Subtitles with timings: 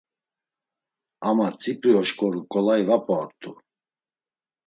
[1.27, 3.51] Ama tzipri oşǩoru ǩolayi va p̌a ort̆u.